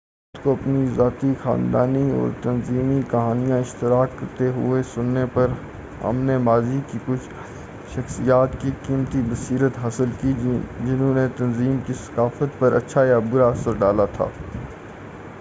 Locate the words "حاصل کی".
9.83-10.33